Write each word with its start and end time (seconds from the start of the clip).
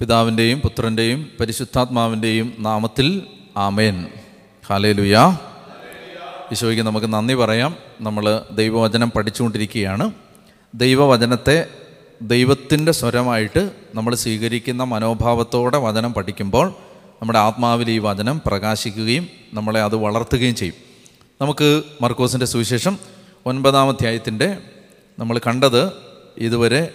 പിതാവിന്റെയും 0.00 0.60
പുത്രന്റെയും 0.60 1.30
പരിശുദ്ധാത്മാവിന്റെയും 1.40 2.54
നാമത്തിൽ 2.58 3.22
ആമേൻ. 3.56 4.06
ഹാലേലുയ 4.70 5.38
ഈശോയ്ക്ക് 6.52 6.82
നമുക്ക് 6.82 7.06
നന്ദി 7.12 7.34
പറയാം. 7.34 7.76
നമ്മൾ 8.00 8.42
ദൈവവചനം 8.50 9.10
പഠിച്ചുകൊണ്ടിരിക്കുകയാണ്. 9.10 10.12
ദൈവവചനത്തെ 10.74 11.66
ദൈവത്തിന്റെ 12.22 12.92
സ്വരമായിട്ട് 12.92 13.70
നമ്മൾ 13.94 14.14
സ്വീകരിക്കുന്ന 14.14 14.84
മനോഭാവത്തോടെ 14.84 15.78
വചനം 15.78 16.14
പഠിക്കുമ്പോൾ 16.14 16.68
നമ്മുടെ 17.22 17.38
ആത്മാവിൽ 17.38 17.90
ഈ 17.90 17.98
വചനം 17.98 18.42
പ്രകാശിക്കുകയും 18.46 19.28
നമ്മളെ 19.54 19.82
അത് 19.82 19.96
വളർത്തുകയും 19.96 20.54
ചെയ്യും. 20.54 20.74
നമുക്ക് 21.40 21.82
മർക്കോസിന്റെ 22.02 22.46
സുവിശേഷം 22.46 22.98
ഒൻപതാം 23.46 23.88
അധ്യായത്തിന്റെ 23.88 24.58
നമ്മൾ 25.18 25.40
കണ്ടത് 25.46 25.92
ഇതുവരെ 26.38 26.94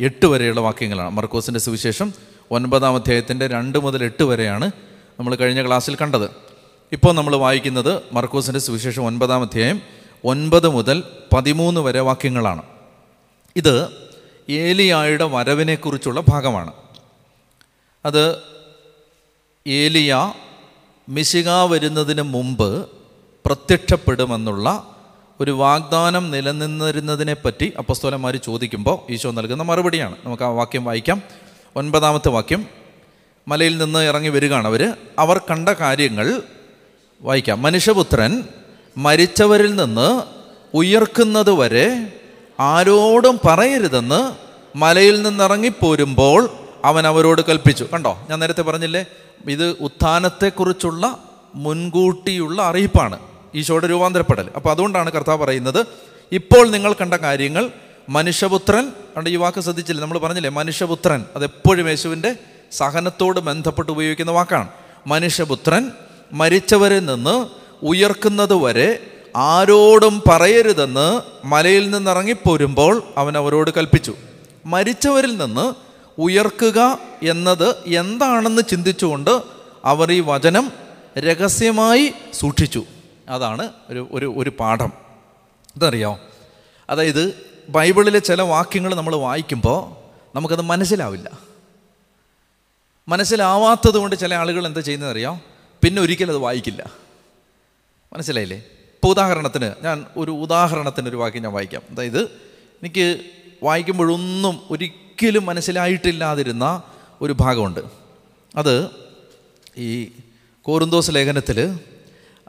എട്ട് 0.00 0.26
വരെയുള്ള 0.26 0.60
വാക്യങ്ങളാണ്. 0.60 1.10
മർക്കോസിന്റെ 1.10 1.60
സുവിശേഷം 1.60 2.12
ഒൻപതാം 2.50 2.94
അധ്യായത്തിന്റെ 2.94 3.48
രണ്ട് 3.48 3.78
മുതൽ 3.78 4.04
എട്ട് 4.04 4.22
വരെയാണ് 4.24 4.70
നമ്മൾ 5.18 5.34
കഴിഞ്ഞ 5.34 5.66
ക്ലാസ്സിൽ 5.66 5.94
കണ്ടത്. 5.94 6.30
ഇപ്പോൾ 6.92 7.14
നമ്മൾ 7.14 7.36
വായിക്കുന്നത് 7.36 8.02
മർക്കോസിന്റെ 8.12 8.60
സുവിശേഷം 8.60 9.02
ഒൻപതാം 9.02 9.42
അധ്യായം 9.42 9.80
ഒൻപത് 10.24 10.68
മുതൽ 10.68 11.02
പതിമൂന്ന് 11.32 11.80
വരെ 11.80 12.00
വാക്യങ്ങളാണ്. 12.00 12.62
ഇത് 13.56 13.88
ഏലിയായുടെ 14.50 15.24
വരവിനെക്കുറിച്ചുള്ള 15.24 16.22
ഭാഗമാണ്. 16.28 16.72
അത് 18.06 18.36
ഏലിയ 19.66 20.34
മിശിക 21.08 21.48
വരുന്നതിന് 21.48 22.22
മുമ്പ് 22.22 22.88
പ്രത്യക്ഷപ്പെടുമെന്നുള്ള 23.46 24.96
ഒരു 25.40 25.50
വാഗ്ദാനം 25.50 26.30
നിലനിന്നിരുന്നതിനെ 26.30 27.34
പറ്റി 27.34 27.72
അപ്പസ്തോലന്മാർ 27.78 28.36
ചോദിക്കുമ്പോൾ 28.36 29.12
ഈശോ 29.12 29.30
നൽകുന്ന 29.30 29.62
മറുപടിയാണ്. 29.62 30.16
നമുക്ക് 30.24 30.42
ആ 30.42 30.48
വാക്യം 30.48 30.84
വായിക്കാം. 30.84 31.22
ഒൻപതാമത്തെ 31.76 32.28
വാക്യം. 32.28 32.66
മലയിൽ 33.48 33.78
നിന്ന് 33.78 33.98
ഇറങ്ങി 33.98 34.28
വരികയാണ് 34.28 34.66
അവർ 34.66 34.94
അവർ 35.18 35.38
കണ്ട 35.38 35.68
കാര്യങ്ങൾ 35.68 36.42
വായിക്കാം. 37.22 37.62
മനുഷ്യപുത്രൻ 37.62 38.44
മരിച്ചവരിൽ 38.96 39.74
നിന്ന് 39.76 40.22
ഉയർക്കുന്നത് 40.74 41.50
വരെ 41.50 42.12
ആരോടും 42.60 43.40
പറയരുതെന്ന് 43.48 44.32
മലയിൽ 44.78 45.22
നിന്നിറങ്ങിപ്പോരുമ്പോൾ 45.22 46.50
അവൻ 46.84 47.06
അവരോട് 47.06 47.42
കൽപ്പിച്ചു. 47.48 47.86
കണ്ടോ? 47.92 48.26
ഞാൻ 48.30 48.38
നേരത്തെ 48.38 48.62
പറഞ്ഞില്ലേ? 48.62 49.04
ഇത് 49.48 49.76
ഉത്ഥാനത്തെക്കുറിച്ചുള്ള 49.80 51.18
മുൻകൂട്ടിയുള്ള 51.54 52.62
അറിയിപ്പാണ്. 52.62 53.18
ഈശോയുടെ 53.54 53.88
രൂപാന്തരപ്പെടൽ. 53.88 54.50
അപ്പോൾ 54.56 54.70
അതുകൊണ്ടാണ് 54.70 55.12
കർത്താവ് 55.12 55.44
പറയുന്നത് 55.44 55.86
ഇപ്പോൾ 56.32 56.70
നിങ്ങൾ 56.70 56.92
കണ്ട 56.92 57.14
കാര്യങ്ങൾ 57.14 57.70
മനുഷ്യപുത്രൻ 58.08 58.86
അവിടെ 58.86 59.30
ഈ 59.30 59.36
വാക്ക് 59.36 59.60
ശ്രദ്ധിച്ചില്ലേ? 59.60 60.02
നമ്മൾ 60.02 60.18
പറഞ്ഞില്ലേ 60.18 60.50
മനുഷ്യപുത്രൻ 60.50 61.24
അതെപ്പോഴും 61.36 61.88
യേശുവിന്റെ 61.88 62.36
സഹനത്തോട് 62.72 63.40
ബന്ധപ്പെട്ട് 63.40 63.90
ഉപയോഗിക്കുന്ന 63.92 64.32
വാക്കാണ്. 64.32 64.68
മനുഷ്യപുത്രൻ 65.06 65.90
മരിച്ചവരിൽ 66.32 67.04
നിന്ന് 67.04 67.46
ഉയർക്കുന്നത് 67.84 68.54
വരെ 68.54 69.06
ആരോടും 69.36 70.22
പറയരുതെന്ന് 70.30 71.22
മലയിൽ 71.44 71.90
നിന്നിറങ്ങിപ്പോരുമ്പോൾ 71.90 73.02
അവൻ 73.16 73.38
അവരോട് 73.38 73.70
കൽപ്പിച്ചു. 73.76 74.14
മരിച്ചവരിൽ 74.66 75.36
നിന്ന് 75.36 75.74
ഉയർക്കുക 76.20 76.98
എന്നത് 77.22 77.74
എന്താണെന്ന് 77.86 78.62
ചിന്തിച്ചുകൊണ്ട് 78.68 79.42
അവർ 79.84 80.12
ഈ 80.12 80.20
വചനം 80.26 80.72
രഹസ്യമായി 81.18 82.12
സൂക്ഷിച്ചു. 82.34 82.84
അതാണ് 83.28 83.72
ഒരു 83.88 84.08
ഒരു 84.12 84.34
ഒരു 84.36 84.50
പാഠം. 84.50 84.92
ഇതറിയോ? 85.76 86.20
അതായത് 86.90 87.46
ബൈബിളിലെ 87.68 88.18
ചില 88.18 88.42
വാക്യങ്ങൾ 88.42 88.94
നമ്മൾ 88.94 89.16
വായിക്കുമ്പോൾ 89.16 90.08
നമുക്കത് 90.36 90.60
മനസ്സിലാവില്ല. 90.60 91.30
മനസ്സിലാവാത്തത് 93.08 93.96
കൊണ്ട് 93.96 94.16
ചില 94.16 94.34
ആളുകൾ 94.34 94.66
എന്താ 94.66 94.80
ചെയ്യുന്നത് 94.80 95.10
അറിയാം? 95.10 95.40
പിന്നെ 95.84 96.02
ഒരിക്കലും 96.02 96.30
അത് 96.30 96.38
വായിക്കില്ല. 96.38 96.90
മനസ്സിലായില്ലേ? 98.12 98.58
ഇപ്പോൾ 98.58 99.08
ഉദാഹരണത്തിന് 99.08 99.70
ഞാൻ 99.82 100.06
ഒരു 100.16 100.30
ഉദാഹരണത്തിന് 100.30 101.08
ഒരു 101.08 101.16
വാക്യം 101.16 101.42
ഞാൻ 101.42 101.52
വായിക്കാം. 101.52 101.82
അതായത് 101.90 102.24
എനിക്ക് 102.82 103.20
വായിക്കുമ്പോഴൊന്നും 103.62 104.60
ഒരിക്കലും 104.70 105.46
മനസ്സിലായിട്ടില്ലാതിരുന്ന 105.46 106.82
ഒരു 107.20 107.32
ഭാഗമുണ്ട്. 107.32 107.80
അത് 108.56 108.90
ഈ 109.76 110.12
കോറുന്തോസ് 110.62 111.10
ലേഖനത്തിൽ 111.10 111.80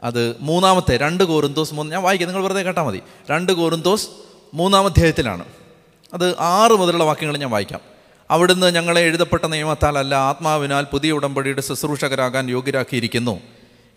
അത് 0.02 0.36
മൂന്നാമത്തെ 0.40 0.96
രണ്ട് 0.96 1.24
കോരുന്തോസ് 1.24 1.74
മൂന്ന് 1.74 1.92
ഞാൻ 1.92 2.02
വായിക്കാം 2.02 2.28
നിങ്ങൾ 2.28 2.42
വെറുതെ 2.42 2.62
കേട്ടാൽ 2.62 2.82
മതി. 2.82 3.00
രണ്ട് 3.30 3.52
കോരുന്തോസ് 3.52 4.08
മൂന്നാം 4.54 4.86
അധ്യായത്തിലാണ് 4.86 5.44
അത് 6.14 6.38
ആറ് 6.38 6.70
മുതലുള്ള 6.70 7.04
വാക്യങ്ങൾ 7.04 7.36
ഞാൻ 7.36 7.50
വായിക്കാം. 7.50 7.80
അവിടുന്ന് 8.30 8.74
ഞങ്ങളെ 8.74 9.00
എഴുതപ്പെട്ട 9.00 9.44
നിയമത്താലല്ല 9.44 10.14
ആത്മാവിനാൽ 10.14 10.84
പുതിയ 10.84 11.12
ഉടമ്പടിയുടെ 11.12 11.60
ശുശ്രൂഷകരാകാൻ 11.60 12.50
യോഗ്യരാക്കിയിരിക്കുന്നു. 12.50 13.40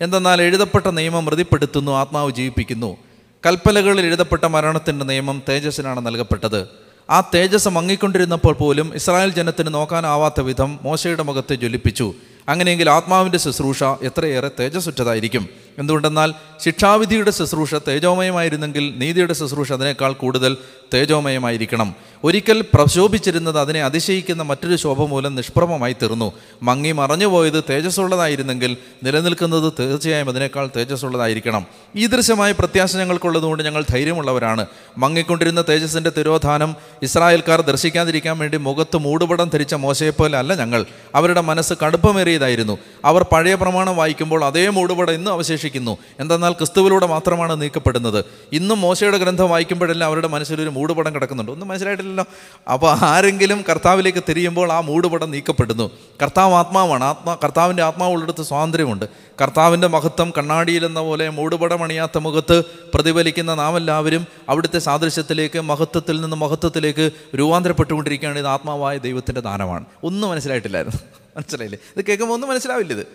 എന്തെന്നാൽ 0.02 0.42
എഴുതപ്പെട്ട 0.42 0.88
നിയമം 0.88 1.26
മൃതിപ്പെടുത്തുന്നു 1.26 1.92
ആത്മാവ് 1.92 2.32
ജീവിപ്പിക്കുന്നു. 2.32 2.98
കൽപ്പലകളിൽ 3.46 4.06
എഴുതപ്പെട്ട 4.06 4.46
മരണത്തിന്റെ 4.46 5.06
നിയമം 5.06 5.42
തേജസ്സിനാണ് 5.50 6.06
നൽകപ്പെട്ടത്. 6.06 6.68
ആ 7.10 7.22
തേജസ് 7.22 7.70
മങ്ങിക്കൊണ്ടിരുന്നപ്പോൾ 7.70 8.54
പോലും 8.54 8.96
ഇസ്രായേൽ 8.96 9.30
ജനത്തിന് 9.30 9.74
നോക്കാനാവാത്ത 9.74 10.42
വിധം 10.42 10.80
മോശയുടെ 10.82 11.24
മുഖത്തെ 11.24 11.56
ജ്വലിപ്പിച്ചു. 11.56 12.14
അങ്ങനെയെങ്കിൽ 12.50 12.90
ആത്മാവിന്റെ 12.90 13.38
ശുശ്രൂഷ 13.38 13.84
എത്രയേറെ 13.84 14.52
തേജസ്സുറ്റതായിരിക്കും. 14.60 15.50
എന്തുകൊണ്ടെന്നാൽ 15.80 16.34
ശിക്ഷാവിധിയുടെ 16.64 17.32
ശുശ്രൂഷ 17.32 17.76
തേജോമയമായിരുന്നെങ്കിൽ 17.76 18.94
നീതിയുടെ 18.98 19.34
ശുശ്രൂഷ 19.34 19.72
അതിനേക്കാൾ 19.72 20.14
കൂടുതൽ 20.14 20.58
തേജോമയമായിരിക്കണം. 20.94 21.96
ഒരിക്കൽ 22.24 22.64
പ്രശോഭിച്ചിരുന്നത് 22.74 23.60
അതിനെ 23.60 23.84
അതിശയിക്കുന്ന 23.84 24.44
മറ്റൊരു 24.44 24.76
ശോഭ 24.76 25.04
മൂലം 25.04 25.36
നിഷ്പ്രഭമായി 25.36 25.94
തീർന്നു. 25.94 26.34
മങ്ങി 26.64 26.92
മറഞ്ഞുപോയത് 26.92 27.64
തേജസ്സുള്ളതായിരുന്നെങ്കിൽ 27.70 28.78
നിലനിൽക്കുന്നത് 29.04 29.74
തീർച്ചയായും 29.80 30.30
അതിനേക്കാൾ 30.30 30.70
തേജസ്സുള്ളതായിരിക്കണം. 30.76 31.66
ഈ 31.96 32.06
ദൃശ്യമായ 32.06 32.52
പ്രത്യാശ 32.52 32.96
ഞങ്ങൾക്കുള്ളതുകൊണ്ട് 32.98 33.64
ഞങ്ങൾ 33.64 33.86
ധൈര്യമുള്ളവരാണ്. 33.90 34.66
മങ്ങിക്കൊണ്ടിരുന്ന 34.98 35.64
തേജസ്സിന്റെ 35.70 36.12
തിരോധാനം 36.18 36.76
ഇസ്രായേൽക്കാർ 37.04 37.62
ദർശിക്കാതിരിക്കാൻ 37.62 38.38
വേണ്ടി 38.38 38.58
മുഖത്ത് 38.58 38.98
മൂടുപടം 38.98 39.50
ധരിച്ച 39.54 39.74
മോശയെപ്പോലെ 39.74 40.38
അല്ല 40.38 40.56
ഞങ്ങൾ. 40.56 40.86
അവരുടെ 41.16 41.42
മനസ്സ് 41.42 41.74
കടുപ്പമേറിയതായിരുന്നു. 41.84 42.78
അവർ 43.06 43.24
പഴയ 43.24 43.56
പ്രമാണം 43.56 43.96
വായിക്കുമ്പോൾ 43.96 44.46
അതേ 44.46 44.68
മൂടുപടം 44.68 45.14
ഇന്നും 45.14 45.34
അവശേഷിക്കുന്നു 45.64 45.98
എന്തെന്നാൽ 46.20 46.52
ക്രിസ്തുവിലൂടെ 46.52 47.06
മാത്രമാണ് 47.06 47.62
നീക്കപ്പെടുന്നത്. 47.62 48.26
ഇന്നും 48.52 48.82
മോശയുടെ 48.82 49.18
ഗ്രന്ഥം 49.18 49.50
വായിക്കുമ്പോഴെല്ലാം 49.50 50.08
അവരുടെ 50.08 50.28
മനസ്സിലൊരു 50.28 50.70
മൂടുപടം 50.70 51.16
കിടക്കുന്നുണ്ട്. 51.16 51.52
ഒന്നും 51.52 51.68
മനസ്സിലായിട്ടില്ലല്ലോ. 51.68 52.26
അപ്പോൾ 52.74 52.98
ആരെങ്കിലും 53.02 53.64
കർത്താവിലേക്ക് 53.70 54.24
തിരിയുമ്പോൾ 54.30 54.72
ആ 54.72 54.80
മൂടുപടം 54.80 55.32
നീക്കപ്പെടുന്നു. 55.32 55.92
കർത്താവ് 56.22 56.54
ആത്മാവാണ്. 56.54 57.04
ആത്മാ 57.04 57.38
കർത്താവിന്റെ 57.44 57.84
ആത്മാവുള്ളിടത്ത് 57.84 58.44
സ്വാതന്ത്ര്യമുണ്ട്. 58.44 59.06
കർത്താവിന്റെ 59.42 59.88
മഹത്വം 59.88 60.34
കണ്ണാടിയിലെന്ന 60.38 61.00
പോലെ 61.00 61.30
മൂടുപടമണിയാത്ത 61.30 62.18
മുഖത്ത് 62.18 62.64
പ്രതിഫലിക്കുന്ന 62.94 63.56
നാം 63.56 63.78
എല്ലാവരും 63.78 64.28
അവിടുത്തെ 64.50 64.80
സാദൃശ്യത്തിലേക്ക് 64.80 65.60
മഹത്വത്തിൽ 65.60 66.22
നിന്ന് 66.22 66.38
മഹത്വത്തിലേക്ക് 66.38 67.12
രൂപാന്തരപ്പെട്ടുകൊണ്ടിരിക്കുകയാണ് 67.36 68.40
ഇത് 68.40 68.48
ആത്മാവായ 68.48 68.98
ദൈവത്തിന്റെ 68.98 69.42
ദാനമാണ്. 69.42 69.86
ഒന്നും 70.04 70.30
മനസ്സിലായിട്ടില്ലായിരുന്നു. 70.30 71.02
മനസ്സിലായില്ലേ? 71.38 71.80
ഇത് 71.98 72.06
കേൾക്കുമ്പോൾ 72.06 72.36
ഒന്നും 72.36 72.50
മനസ്സിലാവില്ല 72.50 72.94
ഇത്. 72.94 73.08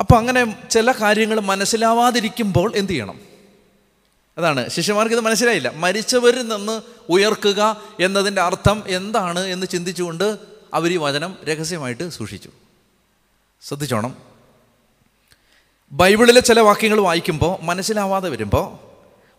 അപ്പോൾ 0.00 0.16
അങ്ങനെ 0.16 0.68
ചില 0.70 0.92
കാര്യങ്ങൾ 0.92 1.40
മനസ്സിലാവാതിരിക്കുമ്പോൾ 1.40 2.72
എന്തു 2.76 2.92
ചെയ്യണം? 2.92 3.20
അതാണ്. 4.38 4.70
ശിഷ്യന്മാർക്ക് 4.70 5.14
ഇത് 5.14 5.20
മനസ്സിലായില്ല. 5.20 5.72
മരിച്ചവരിൽ 5.76 6.48
നിന്ന് 6.48 6.82
ഉയർക്കുക 7.08 7.82
എന്നതിന്റെ 8.00 8.42
അർത്ഥം 8.42 8.84
എന്താണ് 8.86 9.40
എന്ന് 9.40 9.66
ചിന്തിച്ചുകൊണ്ട് 9.66 10.38
അവർ 10.74 10.92
ഈ 10.92 10.96
വചനം 10.96 11.38
രഹസ്യമായിട്ട് 11.44 12.08
സൂക്ഷിച്ചു. 12.08 12.50
ശ്രദ്ധിച്ചോണം. 13.62 14.16
ബൈബിളിലെ 15.92 16.40
ചില 16.40 16.60
വാക്യങ്ങൾ 16.60 17.00
വായിക്കുമ്പോൾ 17.00 17.64
മനസ്സിലാവാതെ 17.64 18.28
വരുമ്പോൾ 18.28 18.78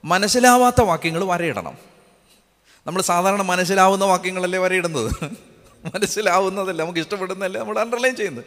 മനസ്സിലാവാത്ത 0.05 0.81
വാക്യങ്ങൾ 0.81 1.23
വരയിടണം. 1.23 1.77
നമ്മൾ 2.87 3.01
സാധാരണ 3.01 3.41
മനസ്സിലാവുന്ന 3.41 4.05
വാക്യങ്ങളല്ലേ 4.05 4.59
വരയിടുന്നത്? 4.59 5.11
മനസ്സിലാവുന്നതല്ല 5.85 6.83
നമുക്ക് 6.83 6.99
ഇഷ്ടപ്പെടുന്നതല്ലേ 6.99 7.61
നമ്മൾ 7.61 7.79
അണ്ടർലൈൻ 7.79 8.15
ചെയ്യുന്നത്? 8.15 8.43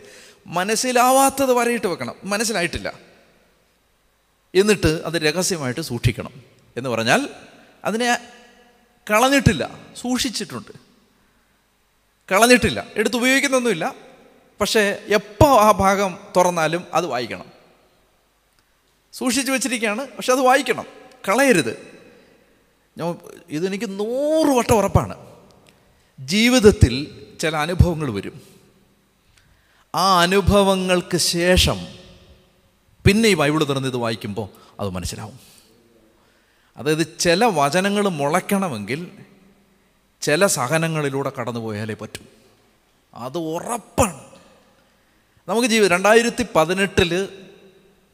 മനസ്സിലാവാത്തത് 0.47 1.53
വരയിട്ട് 1.53 1.87
വെക്കണം. 1.87 2.15
മനസ്സിലായിട്ടില്ല. 2.25 2.93
എന്നിട്ട് 4.55 5.03
അത് 5.05 5.15
രഹസ്യമായിട്ട് 5.15 5.81
സൂക്ഷിക്കണം 5.81 6.43
എന്ന് 6.77 6.91
പറഞ്ഞാൽ 6.91 7.29
അതിനെ 7.85 8.33
കളഞ്ഞിട്ടില്ല. 9.11 9.79
സൂക്ഷിച്ചിട്ടുണ്ട്. 9.97 10.73
കളഞ്ഞിട്ടില്ല. 12.33 12.87
എടുത്ത് 12.97 13.17
ഉപയോഗിക്കുന്നൊന്നുമില്ല. 13.17 13.95
പക്ഷേ 14.61 15.05
എപ്പോൾ 15.09 15.61
ആ 15.61 15.71
ഭാഗം 15.71 16.19
തുറന്നാലും 16.37 16.85
അത് 16.95 17.07
വായിക്കണം. 17.07 17.45
സൂക്ഷിച്ചു 19.13 19.53
വെച്ചിരിക്കുകയാണ്. 19.53 20.09
പക്ഷെ 20.09 20.33
അത് 20.33 20.41
വായിക്കണം. 20.41 20.85
കളയരുത്. 21.29 21.99
ഞാൻ 22.99 23.19
ഇതെനിക്ക് 23.49 23.99
നൂറ് 23.99 24.57
വട്ടം 24.57 24.77
ഉറപ്പാണ്. 24.77 25.17
ജീവിതത്തിൽ 26.21 27.27
ചില 27.41 27.57
അനുഭവങ്ങൾ 27.57 28.13
വരും. 28.13 28.60
ആ 29.95 30.21
അനുഭവങ്ങൾക്ക് 30.21 31.17
ശേഷം 31.17 31.87
പിന്നെ 33.05 33.29
ഈ 33.29 33.35
ബൈബിൾ 33.35 33.65
തുറന്ന് 33.65 33.89
ഇത് 33.89 33.97
വായിക്കുമ്പോൾ 33.97 34.49
അത് 34.81 34.91
മനസ്സിലാവും. 34.91 35.39
അതായത് 36.77 37.19
ചില 37.19 37.45
വചനങ്ങൾ 37.45 38.09
മുളയ്ക്കണമെങ്കിൽ 38.09 39.11
ചില 40.21 40.47
സഹനങ്ങളിലൂടെ 40.47 41.33
കടന്നു 41.41 41.61
പോയാലേ 41.61 41.95
പറ്റൂ. 41.95 42.23
അത് 43.15 43.39
ഉറപ്പാണ്. 43.39 44.21
നമുക്ക് 45.49 45.69
ജീവി 45.69 45.89
രണ്ടായിരത്തി 45.89 46.47
പതിനെട്ടിൽ 46.57 47.29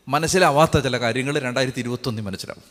മനസ്സിലാവാത്ത 0.08 0.78
ചില 0.78 0.96
കാര്യങ്ങൾ 0.96 1.38
രണ്ടായിരത്തി 1.38 1.80
ഇരുപത്തൊന്നിൽ 1.80 2.22
മനസ്സിലാവും. 2.22 2.62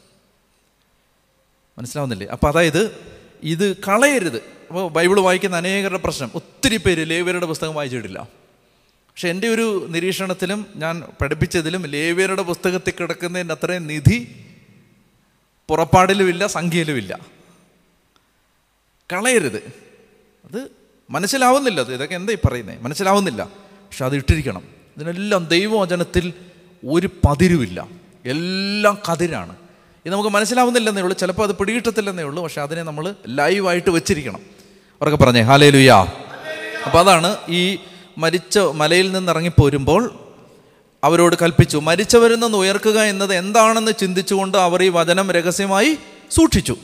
മനസ്സിലാവുന്നില്ലേ? 1.78 2.28
അപ്പോൾ 2.28 2.48
അതായത് 2.48 3.14
ഇത് 3.44 3.76
കളയരുത്. 3.76 4.38
അപ്പോൾ 4.38 4.90
ബൈബിൾ 4.90 5.20
വായിക്കുന്ന 5.20 5.56
അനേകരുടെ 5.56 5.98
പ്രശ്നം. 5.98 6.32
ഒത്തിരി 6.36 6.78
പേര് 6.78 7.10
ലേവ്യരുടെ 7.10 7.46
പുസ്തകം 7.46 7.76
വായിച്ചിട്ടില്ല. 7.76 8.45
പക്ഷെ 9.16 9.30
എന്റെ 9.30 9.48
ഒരു 9.48 9.88
നിരീക്ഷണത്തിലും 9.90 10.66
ഞാൻ 10.76 11.04
പഠിപ്പിച്ചതിലും 11.22 11.86
ലേവ്യരുടെ 11.86 12.42
പുസ്തകത്തിൽ 12.42 12.94
കിടക്കുന്നതിന്റെ 13.00 13.54
അത്രയും 13.54 13.88
നിധി 13.88 14.46
പുറപ്പാടിലുമില്ല 15.70 16.48
സംഖ്യയിലുമില്ല. 16.48 17.20
കളയരുത്. 19.14 19.58
അത് 20.46 20.72
മനസ്സിലാവുന്നില്ല. 21.10 21.80
അത് 21.80 21.94
ഇതൊക്കെ 21.94 22.16
എന്താ 22.16 22.34
ഈ 22.34 22.38
പറയുന്നത് 22.46 22.82
മനസ്സിലാവുന്നില്ല. 22.82 23.44
പക്ഷെ 23.44 24.06
അത് 24.06 24.16
ഇട്ടിരിക്കണം. 24.16 24.64
ഇതിനെല്ലാം 24.98 25.46
ദൈവവചനത്തിൽ 25.46 26.34
ഒരു 26.88 27.10
പതിരുമില്ല. 27.28 27.88
എല്ലാം 28.26 28.98
കതിരാണ്. 29.12 29.56
ഇത് 30.06 30.14
നമുക്ക് 30.14 30.30
മനസ്സിലാവുന്നില്ലെന്നേ 30.30 31.02
ഉള്ളൂ. 31.02 31.18
ചിലപ്പോൾ 31.18 31.44
അത് 31.44 31.56
പിടികിട്ടത്തില്ലെന്നേ 31.56 32.24
ഉള്ളൂ. 32.24 32.44
പക്ഷെ 32.44 32.62
അതിനെ 32.62 32.84
നമ്മൾ 32.84 33.16
ലൈവായിട്ട് 33.28 33.90
വെച്ചിരിക്കണം. 33.90 34.40
അവരൊക്കെ 35.02 35.26
പറഞ്ഞേ 35.26 35.42
ഹാലേ 35.42 35.70
ലുയാ 35.70 35.96
അപ്പോൾ 36.86 37.00
അതാണ് 37.00 37.38
ഈ 37.50 37.80
മരിച്ച 38.18 38.60
മലയിൽ 38.60 39.12
നിന്ന് 39.12 39.32
ഇറങ്ങിപ്പോരുമ്പോൾ 39.32 40.20
അവരോട് 41.04 41.36
കൽപ്പിച്ചു 41.42 41.78
മരിച്ചവരിൽ 41.78 42.40
നിന്ന് 42.40 42.58
ഉയർക്കുക 42.58 43.02
എന്നത് 43.02 43.36
എന്താണെന്ന് 43.36 43.92
ചിന്തിച്ചുകൊണ്ട് 44.00 44.58
അവർ 44.58 44.84
ഈ 44.84 44.90
വചനം 44.90 45.32
രഹസ്യമായി 45.32 45.98
സൂക്ഷിച്ചു. 46.32 46.78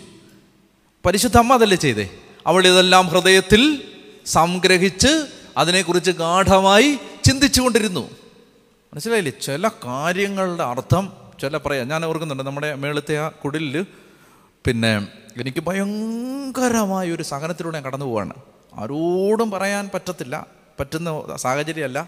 പരിശുദ്ധ 1.06 1.38
അമ്മ 1.38 1.54
അതല്ലേ 1.54 1.78
ചെയ്തേ? 1.78 2.10
അവൾ 2.48 2.68
ഇതെല്ലാം 2.68 3.08
ഹൃദയത്തിൽ 3.08 3.82
സംഗ്രഹിച്ച് 4.26 5.26
അതിനെക്കുറിച്ച് 5.58 6.12
ഗാഠമായി 6.12 7.00
ചിന്തിച്ചുകൊണ്ടിരുന്നു. 7.24 8.10
മനസ്സിലായില്ലേ? 8.94 9.34
ചില 9.42 9.68
കാര്യങ്ങളുടെ 9.68 10.64
അർത്ഥം 10.64 11.14
ചില 11.42 11.58
പറയാം 11.58 11.88
ഞാൻ 11.88 12.06
ഓർക്കുന്നുണ്ട് 12.06 12.44
നമ്മുടെ 12.44 12.76
മേളത്തെ 12.76 13.18
ആ 13.18 13.28
കുടിലിൽ 13.28 13.86
പിന്നെ 14.66 15.08
എനിക്ക് 15.38 15.64
ഭയങ്കരമായ 15.64 17.12
ഒരു 17.12 17.24
സഹനത്തിലൂടെ 17.24 17.76
ഞാൻ 17.76 17.84
കടന്നു 17.84 18.06
പോവാണ് 18.06 18.34
ആരോടും 18.76 19.52
പറയാൻ 19.52 19.90
പറ്റത്തില്ല. 19.94 20.61
പറ്റുന്ന 20.82 21.38
സാഹചര്യമല്ല. 21.46 22.00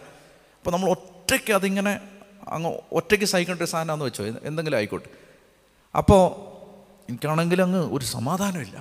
അപ്പോൾ 0.60 0.72
നമ്മൾ 0.72 0.90
ഒറ്റയ്ക്ക് 0.96 1.54
അതിങ്ങനെ 1.60 1.94
അങ്ങ് 2.56 2.72
ഒറ്റയ്ക്ക് 2.92 3.26
സഹിക്കേണ്ട 3.26 3.62
ഒരു 3.62 3.70
സാധനമാണെന്ന് 3.74 4.06
വെച്ചോ 4.06 4.24
എന്തെങ്കിലും 4.50 4.78
ആയിക്കോട്ടെ. 4.78 5.10
അപ്പോൾ 5.96 6.24
എനിക്കാണെങ്കിൽ 7.10 7.60
അങ്ങ് 7.62 7.82
ഒരു 7.96 8.06
സമാധാനമില്ല. 8.06 8.78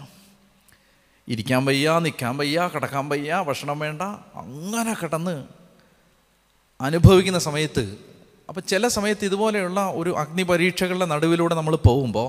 ഇരിക്കാൻ 1.29 1.63
വയ്യ 1.65 1.89
നിൽക്കാൻ 2.05 2.37
വയ്യ 2.37 2.71
കിടക്കാൻ 2.75 3.05
വയ്യ 3.09 3.41
ഭക്ഷണം 3.49 3.79
വേണ്ട 3.79 4.03
അങ്ങനെ 4.43 4.93
കിടന്ന് 4.95 5.35
അനുഭവിക്കുന്ന 6.81 7.39
സമയത്ത് 7.39 7.85
അപ്പോൾ 8.49 8.61
ചില 8.61 8.89
സമയത്ത് 8.89 9.25
ഇതുപോലെയുള്ള 9.25 9.81
ഒരു 10.01 10.11
അഗ്നി 10.23 10.43
പരീക്ഷകളുടെ 10.43 11.07
നടുവിലൂടെ 11.13 11.55
നമ്മൾ 11.55 11.75
പോകുമ്പോൾ 11.77 12.29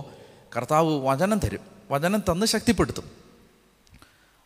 കർത്താവ് 0.56 0.92
വചനം 1.07 1.39
തരും 1.39 1.63
വചനം 1.92 2.19
തന്ന് 2.19 2.45
ശക്തിപ്പെടുത്തും. 2.45 3.07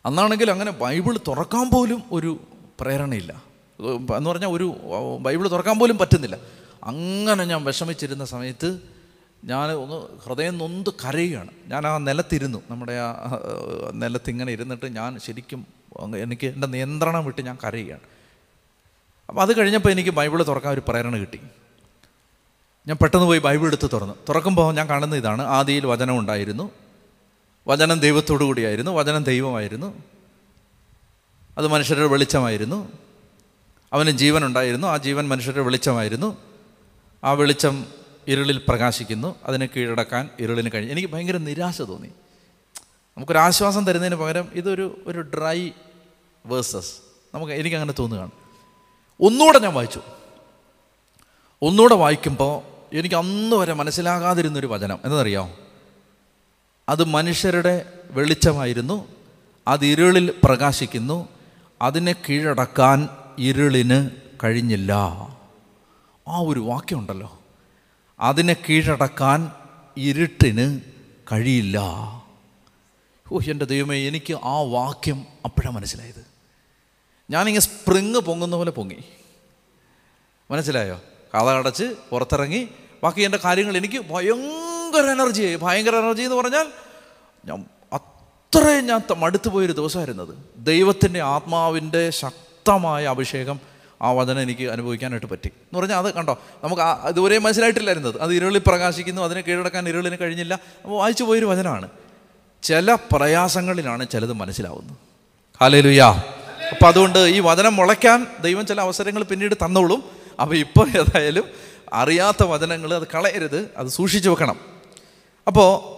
അന്നാണെങ്കിൽ 0.06 0.48
അങ്ങനെ 0.50 0.70
ബൈബിൾ 0.70 1.14
തുറക്കാൻ 1.28 1.66
പോലും 1.70 2.02
ഒരു 2.12 2.32
പ്രേരണയില്ല. 2.80 3.42
എന്ന് 4.16 4.30
പറഞ്ഞാൽ 4.30 4.48
ഒരു 4.48 4.76
ബൈബിൾ 5.20 5.48
തുറക്കാൻ 5.48 5.78
പോലും 5.78 5.98
പറ്റുന്നില്ല. 5.98 6.38
അങ്ങനെ 6.84 7.44
ഞാൻ 7.44 7.64
വിഷമിച്ചിരുന്ന 7.64 8.24
സമയത്ത് 8.24 8.80
ഞാൻ 9.44 9.70
ഒന്ന് 9.70 10.18
ഹൃദയം 10.24 10.58
നൊന്ത് 10.58 10.90
കരയുകയാണ്. 10.90 11.50
ഞാൻ 11.66 11.86
ആ 11.86 11.98
നിലത്തിരുന്നു. 11.98 12.62
നമ്മുടെ 12.70 12.92
ആ 12.92 13.14
നിലത്തിങ്ങനെ 13.92 14.52
ഇരുന്നിട്ട് 14.52 14.86
ഞാൻ 14.96 15.18
ശരിക്കും 15.18 15.66
എനിക്ക് 16.16 16.46
എന്റെ 16.46 16.66
നിയന്ത്രണം 16.66 17.24
വിട്ട് 17.24 17.42
ഞാൻ 17.42 17.58
കരയുകയാണ്. 17.64 18.00
അപ്പോൾ 19.28 19.42
അത് 19.42 19.58
കഴിഞ്ഞപ്പോൾ 19.58 19.90
എനിക്ക് 19.90 20.10
ബൈബിൾ 20.10 20.42
തുറക്കാൻ 20.42 20.72
ഒരു 20.72 20.82
പ്രേരണ 20.88 21.16
കിട്ടി. 21.16 21.40
ഞാൻ 22.86 22.96
പെട്ടെന്ന് 23.02 23.26
പോയി 23.26 23.38
ബൈബിൾ 23.38 23.66
എടുത്ത് 23.66 23.90
തുറന്നു. 23.92 24.14
തുറക്കുമ്പോൾ 24.28 24.74
ഞാൻ 24.74 24.88
കാണുന്ന 24.88 25.16
ഇതാണ്. 25.16 25.42
ആദിയിൽ 25.42 25.86
വചനം 25.86 26.18
ഉണ്ടായിരുന്നു. 26.18 26.70
വചനം 27.68 28.00
ദൈവത്തോടു 28.00 28.44
കൂടിയായിരുന്നു 28.44 28.90
വചനം 28.90 29.24
ദൈവമായിരുന്നു. 29.24 30.02
അത് 31.58 31.68
മനുഷ്യരുടെ 31.68 32.06
വെളിച്ചമായിരുന്നു. 32.06 32.92
അവന് 33.92 34.10
ജീവൻ 34.10 34.46
ഉണ്ടായിരുന്നു 34.46 34.88
ആ 34.88 34.96
ജീവൻ 34.96 35.28
മനുഷ്യരുടെ 35.28 35.60
വെളിച്ചമായിരുന്നു. 35.60 36.36
ആ 37.24 37.32
വെളിച്ചം 37.32 37.86
ഇരുളിൽ 38.28 38.60
പ്രകാശിക്കുന്നു. 38.68 39.36
അതിനെ 39.44 39.66
കീഴടക്കാൻ 39.66 40.30
ഇരുളിന് 40.40 40.70
കഴിഞ്ഞു. 40.74 40.92
എനിക്ക് 40.92 41.08
ഭയങ്കര 41.08 41.36
നിരാശ 41.36 41.82
തോന്നി. 41.82 42.08
നമുക്കൊരു 43.16 43.38
ആശ്വാസം 43.38 43.84
തരുന്നതിന് 43.84 44.16
പകരം 44.16 44.48
ഇതൊരു 44.54 45.02
ഒരു 45.06 45.20
ഡ്രൈ 45.20 45.70
വേഴ്സസ്. 46.46 46.92
നമുക്ക് 47.34 47.52
എനിക്കങ്ങനെ 47.52 47.92
തോന്നുകയാണ്. 47.92 48.30
ഒന്നുകൂടെ 49.20 49.58
ഞാൻ 49.58 49.74
വായിച്ചു. 49.74 50.00
ഒന്നുകൂടെ 51.62 51.94
വായിക്കുമ്പോൾ 51.94 52.62
എനിക്ക് 52.96 53.16
അന്ന് 53.16 53.56
വരെ 53.56 53.72
മനസ്സിലാകാതിരുന്നൊരു 53.72 54.66
വചനം. 54.66 54.98
എന്നറിയാമോ 55.04 55.56
അത് 56.88 57.04
മനുഷ്യരുടെ 57.04 57.92
വെളിച്ചമായിരുന്നു. 58.10 59.08
അത് 59.68 59.84
ഇരുളിൽ 59.84 60.34
പ്രകാശിക്കുന്നു. 60.44 61.37
അതിനെ 61.82 62.12
കീഴടക്കാൻ 62.12 63.08
ഇരുളിന് 63.38 64.10
കഴിഞ്ഞില്ല. 64.44 64.92
ആ 66.28 66.38
ഒരു 66.38 66.60
വാക്യമുണ്ടല്ലോ. 66.60 67.38
അതിനെ 68.20 68.56
കീഴടക്കാൻ 68.68 69.52
ഇരുട്ടിന് 69.96 70.80
കഴിയില്ല. 71.32 71.78
ഓ 73.32 73.38
എന്റെ 73.48 73.64
ദൈവമേ 73.64 74.08
എനിക്ക് 74.08 74.34
ആ 74.34 74.60
വാക്യം 74.60 75.26
അപ്പോഴാണ് 75.44 75.76
മനസ്സിലായത്. 75.76 76.26
ഞാനിങ്ങനെ 77.30 77.64
സ്പ്രിങ് 77.64 78.14
പൊങ്ങുന്ന 78.14 78.56
പോലെ 78.56 78.70
പൊങ്ങി. 78.70 79.04
മനസ്സിലായോ? 80.50 81.00
കഥ 81.34 81.48
അടച്ച് 81.48 81.94
പുറത്തിറങ്ങി. 82.10 82.68
ബാക്കി 83.02 83.20
എന്റെ 83.20 83.38
കാര്യങ്ങൾ 83.44 83.76
എനിക്ക് 83.76 83.98
ഭയങ്കര 83.98 85.10
എനർജിയായി. 85.10 85.56
ഭയങ്കര 85.56 85.96
എനർജി 85.96 86.22
എന്ന് 86.22 86.36
പറഞ്ഞാൽ 86.36 86.66
ഞാൻ 87.44 87.64
അത്രയും 88.56 88.86
ഞാൻ 88.86 89.00
മടുത്തു 89.16 89.48
പോയൊരു 89.48 89.72
ദിവസമായിരുന്നത്. 89.72 90.28
ദൈവത്തിന്റെ 90.56 91.20
ആത്മാവിന്റെ 91.20 92.10
ശക്തമായ 92.10 93.06
അഭിഷേകം 93.06 93.60
ആ 94.02 94.12
വചനം 94.12 94.42
എനിക്ക് 94.42 94.70
അനുഭവിക്കാനായിട്ട് 94.70 95.26
പറ്റി. 95.26 95.46
എന്ന് 95.46 95.78
പറഞ്ഞാൽ 95.78 95.98
അത് 95.98 96.14
കണ്ടോ 96.14 96.38
നമുക്ക് 96.64 96.82
ഇതുവരെ 96.82 97.38
മനസ്സിലായിട്ടില്ലായിരുന്നത്. 97.38 98.20
അത് 98.20 98.34
ഇരുളിൽ 98.34 98.58
പ്രകാശിക്കുന്നു 98.66 99.22
അതിനെ 99.22 99.40
കീഴടക്കാൻ 99.40 99.88
ഇരുളിന് 99.88 100.16
കഴിഞ്ഞില്ല. 100.20 100.54
അപ്പോൾ 100.54 100.98
വായിച്ചു 100.98 101.24
പോയൊരു 101.24 101.46
വചനമാണ്. 101.46 101.88
ചില 102.62 102.94
പ്രയാസങ്ങളിലാണ് 102.94 104.08
ചിലത് 104.08 104.32
മനസ്സിലാവുന്നത്. 104.32 104.96
ഹാലേലുയാ 105.60 106.08
അപ്പം 106.70 106.88
അതുകൊണ്ട് 106.88 107.18
ഈ 107.18 107.40
വചനം 107.40 107.76
മുളയ്ക്കാൻ 107.76 108.26
ദൈവം 108.40 108.66
ചില 108.66 108.80
അവസരങ്ങൾ 108.80 109.22
പിന്നീട് 109.22 109.54
തന്നോളും. 109.54 110.04
അപ്പോൾ 110.40 110.56
ഇപ്പോൾ 110.56 110.88
ഏതായാലും 110.90 111.44
അറിയാത്ത 111.92 112.42
വചനങ്ങൾ 112.42 112.94
അത് 112.94 113.06
കളയരുത് 113.14 113.68
അത് 113.76 113.86
സൂക്ഷിച്ചു 113.86 114.30
വെക്കണം. 114.30 114.56
അപ്പോൾ 115.46 115.97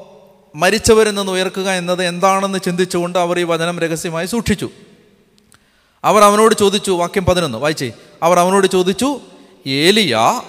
മരിച്ചവരിൽ 0.54 1.14
നിന്ന് 1.14 1.32
ഉയർക്കുക 1.32 1.70
എന്നത് 1.70 2.04
എന്താണെന്ന് 2.04 2.58
ചിന്തിച്ചുകൊണ്ട് 2.64 3.18
അവർ 3.18 3.38
ഈ 3.38 3.42
വചനം 3.42 3.78
രഹസ്യമായി 3.78 4.26
സൂക്ഷിച്ചു. 4.26 4.70
അവർ 6.04 6.22
അവനോട് 6.22 6.54
ചോദിച്ചു 6.54 6.90
വാക്യം 6.90 7.24
പതിനൊന്ന് 7.24 7.58
വായിച്ചേ. 7.58 7.92
അവർ 8.22 8.38
അവനോട് 8.38 8.66
ചോദിച്ചു 8.66 9.20
ഏലിയ 9.66 10.42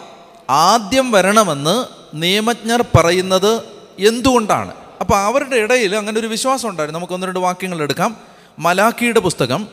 ആദ്യം 0.50 1.12
വരണമെന്ന് 1.12 1.86
നിയമജ്ഞർ 2.14 2.86
പറയുന്നത് 2.96 3.62
എന്തുകൊണ്ടാണ്? 4.00 4.74
അപ്പോൾ 5.02 5.18
അവരുടെ 5.18 5.56
ഇടയിൽ 5.56 5.96
അങ്ങനെ 5.96 6.20
ഒരു 6.20 6.28
വിശ്വാസം 6.28 6.70
ഉണ്ടായിരുന്നു. 6.70 7.00
നമുക്ക് 7.00 7.14
ഒന്ന് 7.14 7.28
രണ്ട് 7.28 7.40
വാക്യങ്ങൾ 7.40 7.82
എടുക്കാം. 7.82 8.18
മലാക്കിയുടെ 8.60 9.20
പുസ്തകം 9.20 9.68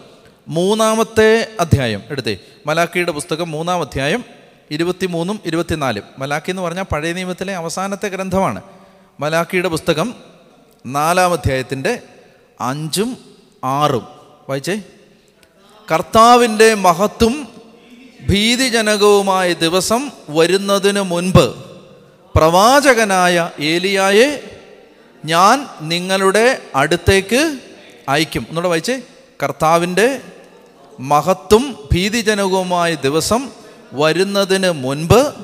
മൂന്നാമത്തെ 0.48 1.48
അധ്യായം. 1.60 2.02
എടുത്തേ. 2.10 2.38
മലാക്കിയുടെ 2.66 3.12
പുസ്തകം 3.12 3.50
മൂന്നാം 3.50 3.80
അധ്യായം 3.80 4.24
ഇരുപത്തിമൂന്നും 4.70 5.40
ഇരുപത്തിനാലും. 5.46 6.02
മലാക്കി 6.18 6.50
എന്ന് 6.50 6.62
പറഞ്ഞാൽ 6.62 6.82
പഴയ 6.82 7.12
നിയമത്തിലെ 7.12 7.54
അവസാനത്തെ 7.54 8.08
ഗ്രന്ഥമാണ്. 8.08 8.62
മലാക്കിയുടെ 9.20 9.68
പുസ്തകം 9.68 10.14
നാലാം 10.86 11.32
അധ്യായത്തിന്റെ 11.32 12.02
അഞ്ചും 12.60 13.16
ആറും. 13.64 14.06
വായിച്ചേ. 14.48 14.82
കർത്താവിന്റെ 15.92 16.74
മഹത്തും 16.74 17.48
ഭീതിജനകവുമായ 18.30 19.52
ദിവസം 19.52 20.10
വരുന്നതിന് 20.28 21.02
മുൻപ് 21.02 21.54
പ്രവാചകനായ 22.34 23.50
ഏലിയായെ 23.60 24.60
ഞാൻ 25.24 25.66
നിങ്ങളുടെ 25.80 26.62
അടുത്തേക്ക് 26.74 27.58
അയക്കും. 28.08 28.46
എന്നോട് 28.48 28.68
വായിച്ചേ. 28.68 29.00
കർത്താവിന്റെ 29.42 30.20
മഹത്തും 31.00 31.88
ഭീതിജനകവുമായ 31.92 32.94
ദിവസം 32.94 33.50
വരുന്നതിന് 33.92 34.70
മുൻപ് 34.70 35.34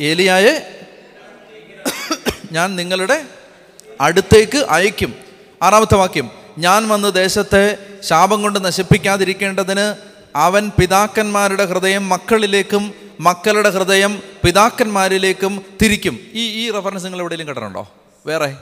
ഏലിയായെ 0.00 0.78
ഞാൻ 2.52 2.76
നിങ്ങളുടെ 2.76 3.24
അടുത്തേക്ക് 4.00 4.58
അയക്കും. 4.58 5.14
ആറാമത്തെ 5.62 5.94
വാക്യം 5.94 6.30
ഞാൻ 6.58 6.88
വന്ന് 6.88 7.14
ദേശത്തെ 7.14 7.78
ശാപം 8.00 8.42
കൊണ്ട് 8.42 8.64
നശിപ്പിക്കാതിരിക്കേണ്ടതിന് 8.64 9.94
അവൻ 10.36 10.70
പിതാക്കന്മാരുടെ 10.80 11.64
ഹൃദയം 11.64 12.08
മക്കളിലേക്കും 12.08 12.94
മക്കളുടെ 13.20 13.70
ഹൃദയം 13.70 14.22
പിതാക്കന്മാരിലേക്കും 14.44 15.62
തിരിക്കും. 15.82 16.18
ഈ 16.32 16.66
ഈ 16.66 16.70
റെഫറൻസ് 16.70 17.04
നിങ്ങൾ 17.04 17.18
എവിടെയെങ്കിലും 17.18 17.48
കേട്ടിട്ടുണ്ടോ? 17.48 17.88
വേറെ? 18.26 18.56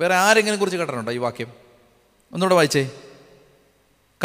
വേറെ 0.00 0.14
ആരെങ്കിലും 0.14 0.58
കുറിച്ച് 0.58 0.78
കേട്ടിട്ടുണ്ടോ 0.78 1.12
ഈ 1.12 1.16
വാക്യം? 1.16 1.46
ഒന്നുകൂടെ 2.32 2.54
വായിച്ചേ. 2.54 2.90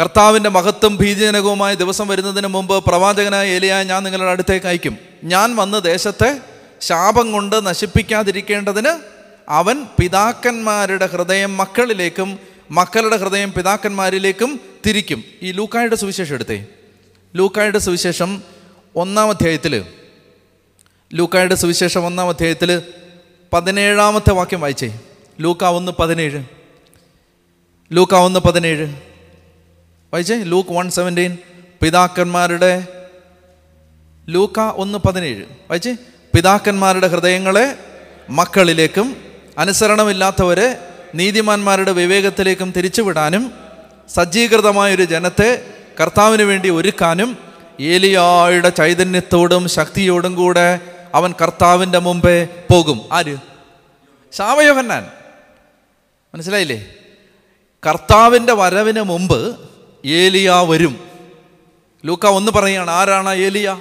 കർത്താവിന്റെ 0.00 0.50
മഹത്വം 0.50 0.96
ഭീതിജനകവുമായ 0.96 1.74
ദിവസം 1.74 2.08
വരുന്നതിന് 2.08 2.46
മുമ്പ് 2.46 2.84
പ്രവാചകനായ 2.84 3.48
ഏലിയായ 3.48 3.82
ഞാൻ 3.82 4.02
നിങ്ങളുടെ 4.02 4.30
അടുത്തേക്ക് 4.30 4.66
അയക്കും. 4.66 4.98
ഞാൻ 5.24 5.56
വന്ന് 5.56 5.82
ദേശത്തെ 5.82 6.40
ശാപം 6.80 7.32
കൊണ്ട് 7.32 7.66
നശിപ്പിക്കാതിരിക്കേണ്ടതിന് 7.66 9.00
അവൻ 9.48 9.86
പിതാക്കന്മാരുടെ 10.00 11.06
ഹൃദയം 11.06 11.56
മക്കളിലേക്കും 11.56 12.38
മക്കളുടെ 12.70 13.16
ഹൃദയം 13.16 13.52
പിതാക്കന്മാരിലേക്കും 13.52 14.60
തിരിക്കും. 14.86 15.24
ഈ 15.42 15.52
ലൂക്കായുടെ 15.52 15.96
സുവിശേഷം 15.96 16.34
എടുത്തേ. 16.34 16.66
ലൂക്കായുടെ 17.36 17.78
സുവിശേഷം 17.78 18.42
ഒന്നാം 18.96 19.28
അധ്യായത്തിൽ 19.28 19.84
ലൂക്കായുടെ 21.14 21.54
സുവിശേഷം 21.54 22.06
ഒന്നാം 22.06 22.28
അധ്യായത്തിൽ 22.28 22.82
പതിനേഴാമത്തെ 23.52 24.32
വാക്യം 24.32 24.60
വായിച്ചേ. 24.60 25.00
ലൂക്ക 25.40 25.64
ഒന്ന് 25.64 25.92
പതിനേഴ്. 25.92 26.44
ലൂക്ക 27.92 28.14
ഒന്ന് 28.14 28.40
പതിനേഴ്. 28.40 28.86
വായിച്ചേ? 30.12 30.42
Luke 30.42 30.70
one 30.70 30.90
seventeen. 30.90 31.36
പിതാക്കന്മാരുടെ 31.82 32.86
ലൂക്ക 34.28 34.60
ഒന്ന് 34.60 34.98
പതിനേഴ്. 34.98 35.42
വായിച്ചേ? 35.42 35.96
പിതാക്കന്മാരുടെ 36.34 37.06
ഹൃദയങ്ങളെ 37.06 37.76
മക്കളിലേക്കും 38.30 39.16
അനുസരണമില്ലാത്തവരെ 39.58 40.78
നീതിമാന്മാരുടെ 41.14 41.92
വിവേകത്തിലേക്കും 41.92 42.72
തിരിച്ചുവിടാനും 42.76 43.52
സജ്ജീകൃതമായൊരു 44.08 45.04
ജനത്തെ 45.04 45.66
കർത്താവിന് 46.00 46.42
വേണ്ടി 46.42 46.70
ഒരുക്കാനും 46.70 47.38
ഏലിയായുടെ 47.80 48.68
ചൈതന്യത്തോടും 48.68 49.68
ശക്തിയോടും 49.68 50.34
കൂടെ 50.34 50.80
അവൻ 51.14 51.34
കർത്താവിന്റെ 51.42 51.98
മുമ്പേ 51.98 52.48
പോകും. 52.72 53.00
ആര്? 53.12 53.36
ശാവയോഹന്നാൻ. 54.32 55.10
മനസ്സിലായില്ലേ? 56.34 56.86
കർത്താവിന്റെ 57.86 58.52
വരവിന് 58.52 59.02
മുമ്പ് 59.02 59.56
ഏലിയ 60.04 60.54
വരും. 60.68 61.08
ലൂക്ക 62.04 62.26
ഒന്ന് 62.26 62.52
പറയുകയാണ് 62.52 62.90
ആരാണ് 62.90 63.34
ഏലിയ? 63.34 63.78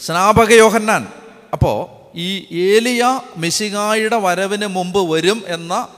സ്നാപക 0.00 0.52
യോഹന്നാൻ 0.52 1.08
അപ്പോൾ 1.52 2.00
ഈ 2.14 2.58
ഏലിയ 2.58 3.20
മെസ്സികായുടെ 3.36 4.16
വരവിന് 4.16 4.66
മുമ്പ് 4.66 5.12
വരും 5.12 5.42
എന്ന 5.46 5.88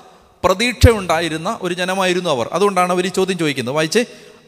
പ്രതീക്ഷ 0.45 0.91
ഉണ്ടായിരുന്ന 0.91 1.59
ഒരു 1.63 1.75
ജനമായിരുന്നു 1.75 2.31
അവർ. 2.31 2.49
അതുകൊണ്ടാണ് 2.53 2.93
അവർ 2.93 3.07
ഈ 3.07 3.09
ചോദ്യം 3.09 3.39
ചോദിക്കുന്നത്. 3.39 3.75
വായിച്ച്. 3.75 4.05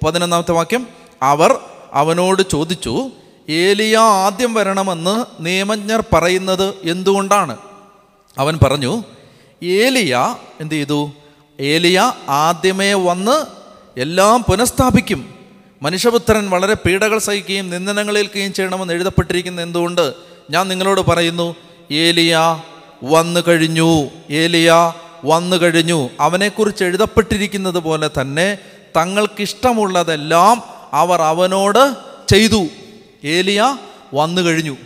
പതിനൊന്നാമത്തെ 0.07 0.53
വാക്യം. 0.53 0.87
അവർ 1.23 1.59
അവനോട് 1.93 2.43
ചോദിച്ചു 2.51 3.11
ഏലിയ 3.49 3.97
ആദ്യം 3.97 4.55
വരണമെന്ന് 4.55 5.25
നിയമജ്ഞർ 5.41 6.05
പറയുന്നത് 6.13 6.75
എന്തുകൊണ്ടാണ്? 6.83 7.57
അവൻ 8.39 8.59
പറഞ്ഞു 8.65 9.05
ഏലിയ 9.63 10.37
എന്ത് 10.61 10.75
ചെയ്തു? 10.75 11.13
ഏലിയ 11.61 12.13
ആദ്യമേ 12.29 12.93
വന്ന് 12.93 13.47
എല്ലാം 14.01 14.43
പുനഃസ്ഥാപിക്കും. 14.43 15.35
മനുഷ്യപുത്രൻ 15.83 16.51
വളരെ 16.51 16.75
പീഡകൾ 16.75 17.19
സഹിക്കുകയും 17.19 17.71
നിന്ദനങ്ങളേൽക്കുകയും 17.71 18.53
ചെയ്യണമെന്ന് 18.53 18.95
എഴുതപ്പെട്ടിരിക്കുന്നത് 18.95 19.65
എന്തുകൊണ്ട്? 19.65 20.34
ഞാൻ 20.51 20.69
നിങ്ങളോട് 20.69 21.01
പറയുന്നു 21.01 21.57
ഏലിയ 21.91 22.63
വന്നു 23.05 23.41
കഴിഞ്ഞു 23.49 24.11
ഏലിയ 24.31 24.93
വന്നു 25.25 25.57
കഴിഞ്ഞു. 25.57 26.11
അവനെക്കുറിച്ച് 26.21 26.85
എഴുതപ്പെട്ടിരിക്കുന്നത് 26.85 27.79
പോലെ 27.79 28.11
തന്നെ 28.21 28.59
തങ്ങൾക്കിഷ്ടമുള്ളതെല്ലാം 28.97 30.63
അവർ 30.93 31.23
അവനോട് 31.23 31.97
ചെയ്തു. 32.29 32.67
ഏലിയ 33.25 33.79
വന്നു 34.15 34.43
കഴിഞ്ഞു. 34.43 34.77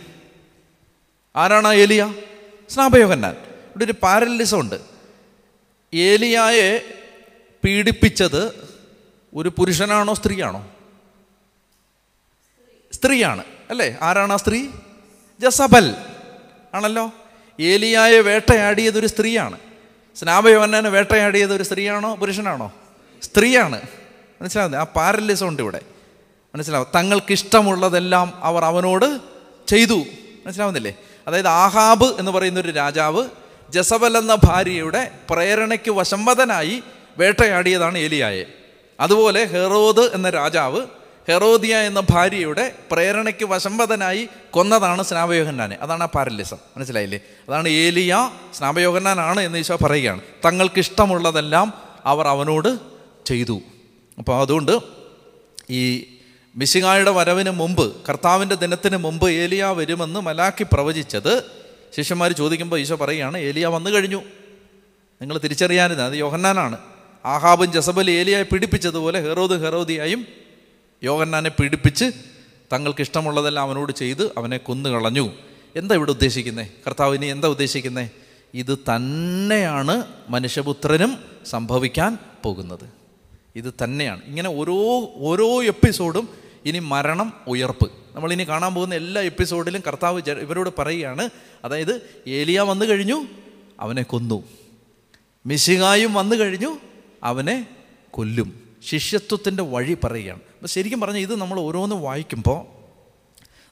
ആരാണ് 1.35 1.73
ഏലിയ? 1.73 2.13
സ്നാപയോഹന്നാൻ. 2.69 3.33
ഇവിടെ 3.33 3.85
ഒരു 3.85 3.93
പാരലിസം 4.03 4.59
ഉണ്ട്. 4.59 4.75
ഏലിയായെ 5.93 6.93
പീഡിപ്പിച്ചത് 7.63 8.69
ഒരു 9.35 9.49
പുരുഷനാണോ 9.49 10.13
സ്ത്രീയാണോ? 10.13 10.67
സ്ത്രീയാണ്. 12.91 13.43
അല്ലേ? 13.69 13.97
ആരാണ് 14.01 14.33
ആ 14.33 14.37
സ്ത്രീ? 14.37 14.67
ജസബൽ. 15.39 15.95
ആണല്ലോ? 16.75 17.11
ഏലിയായെ 17.59 18.19
വേട്ടയാടിയത് 18.19 18.99
ഒരു 18.99 19.07
സ്ത്രീയാണ്. 19.07 19.57
സ്നാപയോഹന്നാനെ 20.15 20.89
വേട്ടയാടിയത് 20.89 21.53
ഒരു 21.53 21.63
സ്ത്രീയാണോ 21.63 22.15
പുരുഷനാണോ? 22.15 22.71
സ്ത്രീയാണ്. 23.23 23.81
മനസ്സിലാവുന്നത് 24.41 24.81
ആ 24.81 24.83
പാരലിസം 24.83 25.47
ഉണ്ട് 25.47 25.61
ഇവിടെ. 25.61 25.81
മനസ്സിലാവും? 26.55 26.87
തങ്ങൾക്കിഷ്ടമുള്ളതെല്ലാം 26.95 28.33
അവർ 28.41 28.65
അവനോട് 28.65 29.19
ചെയ്തു. 29.67 30.03
മനസ്സിലാവുന്നില്ലേ? 30.45 30.95
അതായത് 31.27 31.47
ആഹാബ് 31.47 32.19
എന്ന് 32.19 32.31
പറയുന്ന 32.31 32.59
ഒരു 32.59 32.71
രാജാവ് 32.71 33.23
ജസബൽ 33.69 34.17
എന്ന 34.17 34.37
ഭാര്യയുടെ 34.43 35.11
പ്രേരണയ്ക്ക് 35.29 35.91
വശംവദനായി 35.91 36.83
വേട്ടയാടിയതാണ് 37.17 37.97
ഏലിയായെ. 37.97 38.45
അതുപോലെ 38.99 39.45
ഹെറോദ് 39.45 39.99
എന്ന 39.99 40.29
രാജാവ് 40.29 40.85
ഹെറോദിയ 41.27 41.77
എന്ന 41.77 41.99
ഭാര്യയുടെ 41.99 42.75
പ്രേരണയ്ക്ക് 42.91 43.45
വശംവദനായി 43.45 44.29
കൊന്നതാണ് 44.51 45.03
സ്നാപയോഹന്നാനെ. 45.03 45.77
അതാണ് 45.81 46.03
ആ 46.03 46.05
പാരലിസം 46.05 46.57
മനസ്സിലായില്ലേ? 46.77 47.19
അതാണ് 47.49 47.69
ഏലിയ 47.69 48.31
സ്നാപയോഹന്നാനാണ് 48.53 49.39
എന്ന് 49.41 49.57
ഈശോ 49.57 49.75
പറയുകയാണ്. 49.75 50.21
തങ്ങൾക്ക് 50.45 50.79
ഇഷ്ടമുള്ളതെല്ലാം 50.79 51.73
അവർ 52.05 52.27
അവനോട് 52.27 52.79
ചെയ്തു. 53.25 53.61
അപ്പോൾ 54.17 54.41
അതുകൊണ്ട് 54.41 54.79
ഈ 55.69 56.13
മിശിഹായുടെ 56.55 57.11
വരവിന് 57.11 57.49
മുമ്പ് 57.49 57.95
കർത്താവിന്റെ 58.09 58.55
ദിനത്തിന് 58.55 58.97
മുമ്പ് 58.97 59.29
ഏലിയ 59.29 59.65
വരുമെന്ന് 59.65 60.19
മലാക്കി 60.19 60.65
പ്രവചിച്ചത് 60.73 61.43
ശിഷ്യന്മാർ 61.97 62.31
ചോദിക്കുമ്പോൾ 62.31 62.79
ഈശോ 62.79 62.95
പറയുകയാണ് 62.95 63.37
ഏലിയ 63.37 63.65
വന്നു 63.65 63.89
കഴിഞ്ഞു. 63.89 64.23
നിങ്ങൾ 65.21 65.37
തിരിച്ചറിയാനില്ല 65.37 66.01
അത് 66.01 66.13
യോഹന്നാനാണ്. 66.13 66.77
ആഹാബും 67.25 67.71
ജസബൽ 67.71 68.11
ഏലിയായി 68.11 68.43
പിടിപ്പിച്ചതുപോലെ 68.43 69.19
ഹെറോദ് 69.27 69.61
ഹെറോദിയായും 69.61 70.27
യോഹന്നാനെ 71.03 71.49
പീഡിപ്പിച്ച് 71.49 72.05
തങ്ങൾക്ക് 72.73 73.01
ഇഷ്ടമുള്ളതെല്ലാം 73.01 73.67
അവനോട് 73.67 73.91
ചെയ്ത് 73.91 74.31
അവനെ 74.37 74.57
കൊന്നു 74.57 74.89
കളഞ്ഞു 74.89 75.31
എന്താ 75.75 75.95
ഇവിടെ 75.95 76.11
ഉദ്ദേശിക്കുന്നത് 76.11 76.67
കർത്താവ് 76.87 77.15
ഇനി 77.15 77.25
എന്താ 77.25 77.47
ഉദ്ദേശിക്കുന്നത് 77.47 78.09
ഇത് 78.53 78.77
തന്നെയാണ് 78.77 80.05
മനുഷ്യപുത്രനും 80.29 81.17
സംഭവിക്കാൻ 81.45 82.17
പോകുന്നത്. 82.43 82.89
ഇത് 83.55 83.73
തന്നെയാണ്. 83.83 84.23
ഇങ്ങനെ 84.23 84.49
ഓരോ 84.49 84.75
ഓരോ 85.15 85.63
എപ്പിസോഡും 85.63 86.29
ഇനി 86.65 86.79
മരണം 86.79 87.33
ഉയർപ്പ്. 87.47 87.91
നമ്മളിനി 88.15 88.43
കാണാൻ 88.43 88.73
പോകുന്ന 88.73 88.95
എല്ലാ 88.95 89.21
എപ്പിസോഡിലും 89.21 89.83
കർത്താവ് 89.87 90.21
ഇവരോട് 90.29 90.69
പറയുകയാണ്. 90.77 91.29
അതായത് 91.65 92.01
ഏലിയ 92.27 92.59
വന്നു 92.59 92.85
കഴിഞ്ഞു 92.85 93.25
അവനെ 93.79 94.01
കൊന്നു. 94.01 94.43
മിശികായും 95.45 96.13
വന്നു 96.13 96.35
കഴിഞ്ഞു 96.35 96.77
അവനെ 97.23 97.67
കൊല്ലും. 98.11 98.68
ശിഷ്യത്വത്തിന്റെ 98.83 99.63
വഴി 99.63 99.97
പറയുകയാണ്. 100.03 100.39
അപ്പോൾ 100.39 100.67
ശരിക്കും 100.67 101.01
പറഞ്ഞാൽ 101.01 101.19
ഇത് 101.19 101.35
നമ്മൾ 101.35 101.59
ഓരോന്ന് 101.59 101.95
വായിക്കുമ്പോൾ 101.95 102.79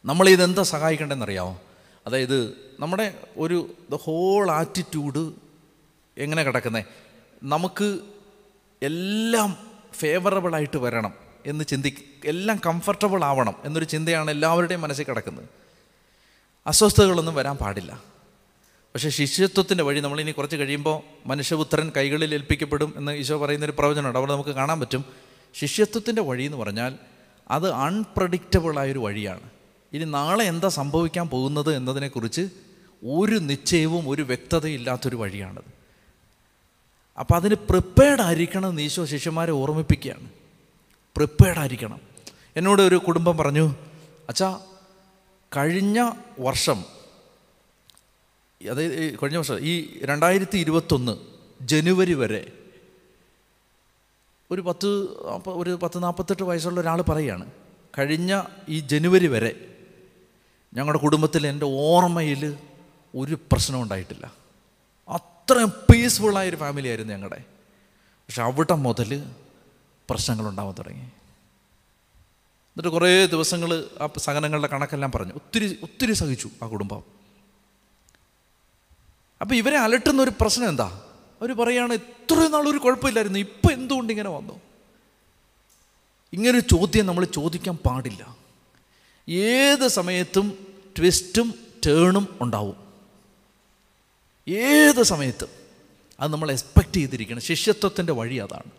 നമ്മളിതെന്താ 0.06 0.64
സഹായിക്കേണ്ടതെന്നറിയാമോ 0.64 1.62
അതായത് 2.08 2.54
നമ്മുടെ 2.80 3.20
ഒരു 3.38 3.74
ദ 3.92 3.96
ഹോൾ 3.96 4.52
ആറ്റിറ്റ്യൂഡ് 4.52 5.34
എങ്ങനെ 6.18 6.44
കിടക്കുന്നത് 6.44 6.86
നമുക്ക് 7.44 8.00
എല്ലാം 8.82 9.58
ഫേവറബിളായിട്ട് 9.94 10.78
വരണം 10.78 11.14
എന്ന് 11.46 11.66
ചിന്തി 11.66 12.06
എല്ലാം 12.26 12.60
കംഫർട്ടബിൾ 12.66 13.24
ആവണം 13.24 13.56
എന്നൊരു 13.66 13.86
ചിന്തയാണ് 13.86 14.32
എല്ലാവരുടെയും 14.32 14.82
മനസ്സിൽ 14.82 15.04
കിടക്കുന്നത്. 15.04 15.50
അസ്വസ്ഥതകളൊന്നും 16.68 17.36
വരാൻ 17.36 17.58
പാടില്ല. 17.58 18.04
പക്ഷേ 18.98 19.10
ശിഷ്യത്വത്തിന്റെ 19.10 19.84
വഴി 19.84 20.00
നമ്മളിനി 20.00 20.32
കുറച്ച് 20.32 20.56
കഴിയുമ്പോൾ 20.56 21.02
മനുഷ്യപുത്രൻ 21.26 21.92
കൈകളിൽ 21.98 22.34
ഏൽപ്പിക്കപ്പെടും 22.34 22.94
എന്ന് 22.98 23.12
ഈശോ 23.12 23.38
പറയുന്നൊരു 23.38 23.74
പ്രവചനമുണ്ട്. 23.80 24.18
അവിടെ 24.18 24.34
നമുക്ക് 24.34 24.50
കാണാൻ 24.50 24.80
പറ്റും. 24.80 25.06
ശിഷ്യത്വത്തിന്റെ 25.60 26.22
വഴി 26.22 26.44
എന്ന് 26.44 26.58
പറഞ്ഞാൽ 26.58 26.96
അത് 27.52 27.72
അൺപ്രഡിക്റ്റബിളായൊരു 27.72 29.00
വഴിയാണ്. 29.00 29.50
ഇനി 29.94 30.06
നാളെ 30.06 30.46
എന്താ 30.46 30.70
സംഭവിക്കാൻ 30.70 31.30
പോകുന്നത് 31.30 31.76
എന്നതിനെക്കുറിച്ച് 31.76 32.42
ഒരു 33.06 33.36
നിശ്ചയവും 33.36 34.10
ഒരു 34.10 34.22
വ്യക്തതയും 34.22 34.74
ഇല്ലാത്തൊരു 34.74 35.16
വഴിയാണത്. 35.16 35.64
അപ്പം 37.20 37.36
അതിന് 37.36 37.56
പ്രിപ്പയർഡ് 37.56 38.22
ആയിരിക്കണം 38.22 38.70
എന്ന് 38.70 38.82
ഈശോ 38.82 39.06
ശിഷ്യന്മാരെ 39.06 39.52
ഓർമ്മിപ്പിക്കുകയാണ്. 39.52 40.30
പ്രിപ്പയർഡ് 41.16 41.60
ആയിരിക്കണം. 41.60 42.00
എന്നോട് 42.56 42.82
ഒരു 42.82 42.96
കുടുംബം 42.96 43.38
പറഞ്ഞു 43.38 43.76
അച്ഛാ 44.30 44.60
കഴിഞ്ഞ 45.58 46.12
വർഷം 46.40 46.97
അതായത് 48.66 49.16
കഴിഞ്ഞ 49.16 49.38
വർഷം 49.38 49.60
ഈ 49.60 50.00
രണ്ടായിരത്തി 50.04 50.58
ഇരുപത്തൊന്ന് 50.58 51.18
ജനുവരി 51.62 52.14
വരെ 52.14 52.52
ഒരു 54.52 54.62
പത്ത് 54.62 54.88
ഒരു 55.48 55.80
പത്ത് 55.84 56.04
നാൽപ്പത്തെട്ട് 56.04 56.44
വയസ്സുള്ള 56.44 56.80
ഒരാൾ 56.82 57.02
പറയുകയാണ് 57.02 57.52
കഴിഞ്ഞ 58.00 58.42
ഈ 58.70 58.80
ജനുവരി 58.80 59.28
വരെ 59.28 59.74
ഞങ്ങളുടെ 60.74 61.00
കുടുംബത്തിൽ 61.00 61.48
എന്റെ 61.48 61.66
ഓർമ്മയിൽ 61.66 62.58
ഒരു 63.16 63.36
പ്രശ്നം 63.52 63.82
ഉണ്ടായിട്ടില്ല. 63.82 64.34
അത്രയും 65.10 65.70
പീസ്ഫുള്ളായൊരു 65.70 66.56
ഫാമിലി 66.56 66.88
ആയിരുന്നു 66.88 67.14
ഞങ്ങളുടെ 67.14 67.44
പക്ഷെ 68.00 68.44
അവിടെ 68.44 68.74
മുതൽ 68.74 69.24
പ്രശ്നങ്ങൾ 70.10 70.48
ഉണ്ടാവാൻ 70.48 70.76
തുടങ്ങി. 70.80 71.00
എന്നിട്ട് 71.00 72.90
കുറേ 72.90 73.26
ദിവസങ്ങൾ 73.26 73.86
ആ 74.02 74.10
സഹനങ്ങളുടെ 74.18 74.68
കണക്കെല്ലാം 74.68 75.12
പറഞ്ഞു. 75.12 75.34
ഒത്തിരി 75.34 75.80
ഒത്തിരി 75.84 76.14
സഹിച്ചു 76.14 76.50
ആ 76.64 76.68
കുടുംബം. 76.68 77.17
അപ്പോൾ 79.42 79.56
ഇവരെ 79.56 79.78
അലട്ടുന്ന 79.78 80.22
ഒരു 80.22 80.32
പ്രശ്നം 80.42 80.70
എന്താ? 80.70 81.02
അവർ 81.42 81.54
പറയുകയാണ് 81.54 81.94
ഇത്രയും 81.94 82.52
നാളൊരു 82.52 82.78
കുഴപ്പമില്ലായിരുന്നു. 82.78 83.40
ഇപ്പം 83.40 83.74
എന്തുകൊണ്ട് 83.74 84.14
ഇങ്ങനെ 84.14 84.30
വന്നു? 84.30 84.60
ഇങ്ങനൊരു 86.34 86.60
ചോദ്യം 86.60 87.06
നമ്മൾ 87.06 87.26
ചോദിക്കാൻ 87.26 87.76
പാടില്ല. 87.76 88.38
ഏത് 89.30 89.88
സമയത്തും 89.88 90.68
ട്വിസ്റ്റും 90.98 91.54
ടേണും 91.86 92.38
ഉണ്ടാവും. 92.42 92.76
ഏത് 94.48 95.04
സമയത്തും. 95.04 95.48
അത് 96.20 96.34
നമ്മൾ 96.34 96.52
എക്സ്പെക്റ്റ് 96.52 96.94
ചെയ്തിരിക്കണം. 96.94 97.42
ശിഷ്യത്വത്തിന്റെ 97.42 98.14
വഴി 98.14 98.36
അതാണ്. 98.36 98.72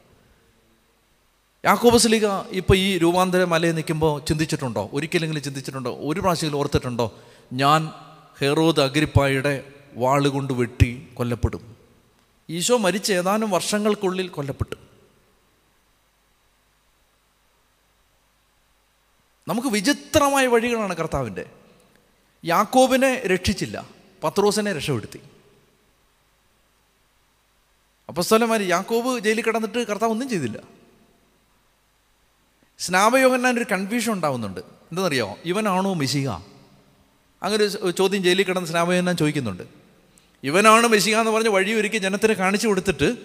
യാക്കോബസ്ലിക 1.65 2.27
ഇപ്പോൾ 2.51 2.77
ഈ 2.77 2.99
രൂപാന്തര 2.99 3.45
മലയിൽ 3.45 3.75
നിൽക്കുമ്പോൾ 3.75 4.25
ചിന്തിച്ചിട്ടുണ്ടോ? 4.25 4.91
ഒരിക്കലെങ്കിലും 4.93 5.43
ചിന്തിച്ചിട്ടുണ്ടോ? 5.43 5.99
ഒരു 6.01 6.21
പ്രാവശ്യം 6.21 6.57
ഓർത്തിട്ടുണ്ടോ? 6.57 7.19
ഞാൻ 7.53 7.93
ഹെറോദ് 8.39 8.81
അഗ്രിപ്പായുടെ 8.81 9.75
വാളുകൊണ്ട് 9.95 10.53
വെട്ടി 10.53 11.09
കൊല്ലപ്പെടും. 11.15 11.77
ഈശോ 12.51 12.77
മരിച്ച 12.77 13.13
ഏതാനും 13.13 13.51
വർഷങ്ങൾക്കുള്ളിൽ 13.51 14.29
കൊല്ലപ്പെട്ടു. 14.29 14.75
നമുക്ക് 19.49 19.69
വിചിത്രമായ 19.69 20.47
വഴികളാണ് 20.47 20.97
കർത്താവിന്റെ. 20.97 21.51
യാക്കോബിനെ 22.45 23.23
രക്ഷിച്ചില്ല 23.27 23.89
പത്രോസിനെ 24.25 24.73
രക്ഷപ്പെടുത്തി. 24.73 25.21
അപ്പസ്തലന്മാർ 28.09 28.63
യാക്കോബ് 28.63 29.19
ജയിലിൽ 29.19 29.43
കിടന്നിട്ട് 29.43 29.87
കർത്താവ് 29.87 30.13
ഒന്നും 30.13 30.29
ചെയ്തില്ല. 30.29 30.59
സ്നാപയോഗനാൻ 32.79 33.57
ഒരു 33.57 33.67
കൺഫ്യൂഷൻ 33.73 34.13
ഉണ്ടാവുന്നുണ്ട്. 34.13 34.61
എന്താണെന്നറിയോ 34.61 35.39
ഇവനാണോ 35.45 35.95
മിശിക 35.95 36.29
അങ്ങനെ 37.43 37.91
ചോദ്യം 37.91 38.23
ജയിലിൽ 38.23 38.45
കിടന്ന് 38.45 38.69
സ്നാപയോഗനാൻ 38.69 39.17
ചോദിക്കുന്നുണ്ട്. 39.17 39.78
ഇവനാണ് 40.45 40.87
മെസ്സിക 40.87 41.17
എന്ന് 41.17 41.31
പറഞ്ഞ് 41.31 41.49
വഴി 41.49 41.73
ഒരുക്കി 41.73 41.99
ജനത്തിന് 41.99 42.33
കാണിച്ചു 42.33 42.69
കൊടുത്തിട്ട് 42.69 43.17